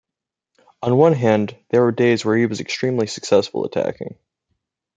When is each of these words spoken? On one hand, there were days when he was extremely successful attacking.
On 0.81 0.97
one 0.97 1.13
hand, 1.13 1.55
there 1.69 1.83
were 1.83 1.91
days 1.91 2.25
when 2.25 2.39
he 2.39 2.47
was 2.47 2.59
extremely 2.59 3.05
successful 3.05 3.65
attacking. 3.65 4.17